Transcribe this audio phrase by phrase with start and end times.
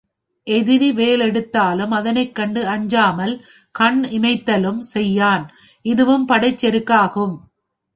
[0.47, 3.35] எதிரி வேல் எடுத்தாலும் அதனைக் கண்டு அஞ்சாமல்
[3.75, 5.45] கண் இமைத்தலும் செய்யான்
[5.85, 7.35] இதுவும் படைச்செருக்கு ஆகும்.